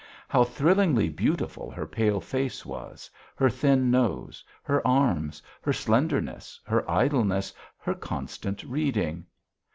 [0.27, 6.89] How thrillingly beautiful her pale face was, her thin nose, her arms, her slenderness, her
[6.89, 9.27] idleness, her constant reading.